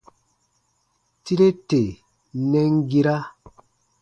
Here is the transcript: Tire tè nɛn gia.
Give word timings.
Tire 1.23 1.47
tè 1.67 1.81
nɛn 2.49 2.71
gia. 2.89 3.17